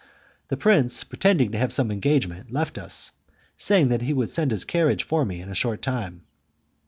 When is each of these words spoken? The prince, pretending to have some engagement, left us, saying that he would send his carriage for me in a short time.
The 0.47 0.57
prince, 0.57 1.03
pretending 1.03 1.51
to 1.51 1.59
have 1.59 1.71
some 1.71 1.91
engagement, 1.91 2.49
left 2.51 2.79
us, 2.79 3.11
saying 3.55 3.89
that 3.89 4.01
he 4.01 4.13
would 4.13 4.31
send 4.31 4.49
his 4.49 4.65
carriage 4.65 5.03
for 5.03 5.23
me 5.25 5.41
in 5.41 5.49
a 5.51 5.53
short 5.53 5.83
time. 5.83 6.23